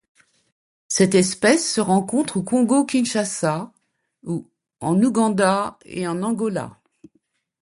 [0.87, 3.71] Cette espèce se rencontre au Congo-Kinshasa,
[4.79, 6.79] en Ouganda et en Angola.